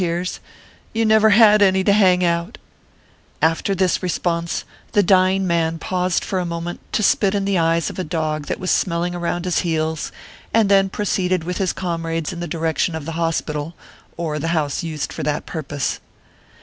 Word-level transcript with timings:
tears;" 0.03 0.39
you 0.95 1.05
never 1.05 1.29
had 1.29 1.61
any 1.61 1.83
to 1.83 1.93
hang 1.93 2.23
out/ 2.25 2.57
After 3.39 3.75
this 3.75 4.01
response, 4.01 4.63
the 4.93 5.03
dying 5.03 5.45
man 5.45 5.77
paused 5.77 6.25
for 6.25 6.39
a 6.39 6.43
moment 6.43 6.79
to 6.93 7.03
spit 7.03 7.35
in 7.35 7.45
the 7.45 7.59
eyes 7.59 7.91
of 7.91 7.99
a 7.99 8.03
dog 8.03 8.47
that 8.47 8.59
was 8.59 8.71
smelling 8.71 9.13
around 9.13 9.45
his 9.45 9.59
heels, 9.59 10.11
and 10.55 10.69
then 10.69 10.89
proceeded 10.89 11.43
with 11.43 11.59
his 11.59 11.71
com 11.71 12.03
rades 12.07 12.33
in 12.33 12.39
the 12.39 12.47
direction 12.47 12.95
of 12.95 13.05
the 13.05 13.11
hospital, 13.11 13.75
or 14.17 14.39
the 14.39 14.47
house 14.57 14.81
used 14.81 15.13
for 15.13 15.21
that 15.21 15.45
purpose. 15.45 15.99